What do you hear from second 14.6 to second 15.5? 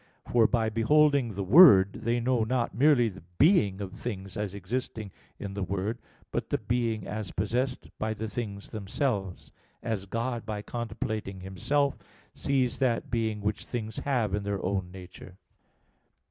own nature.